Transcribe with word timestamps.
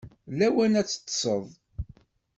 D 0.29 0.33
lawan 0.39 0.77
ad 0.79 0.87
teṭṭseḍ. 0.87 1.45